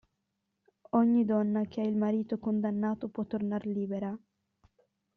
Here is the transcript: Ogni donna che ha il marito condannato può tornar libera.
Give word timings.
Ogni 0.93 1.25
donna 1.25 1.65
che 1.67 1.81
ha 1.81 1.83
il 1.83 1.95
marito 1.95 2.39
condannato 2.39 3.07
può 3.07 3.25
tornar 3.27 3.67
libera. 3.67 4.17